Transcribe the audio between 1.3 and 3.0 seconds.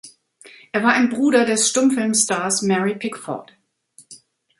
des Stummfilmstars Mary